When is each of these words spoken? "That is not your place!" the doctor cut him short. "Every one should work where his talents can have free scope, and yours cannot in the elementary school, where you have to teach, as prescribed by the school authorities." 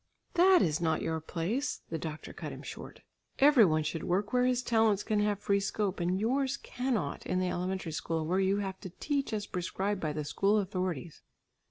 "That 0.33 0.63
is 0.63 0.81
not 0.81 1.03
your 1.03 1.19
place!" 1.19 1.81
the 1.91 1.99
doctor 1.99 2.33
cut 2.33 2.51
him 2.51 2.63
short. 2.63 3.01
"Every 3.37 3.63
one 3.65 3.83
should 3.83 4.03
work 4.03 4.33
where 4.33 4.45
his 4.47 4.63
talents 4.63 5.03
can 5.03 5.19
have 5.19 5.37
free 5.37 5.59
scope, 5.59 5.99
and 5.99 6.19
yours 6.19 6.57
cannot 6.57 7.23
in 7.27 7.39
the 7.39 7.49
elementary 7.49 7.91
school, 7.91 8.25
where 8.25 8.39
you 8.39 8.57
have 8.57 8.79
to 8.79 8.89
teach, 8.89 9.31
as 9.31 9.45
prescribed 9.45 10.01
by 10.01 10.11
the 10.13 10.25
school 10.25 10.57
authorities." 10.57 11.21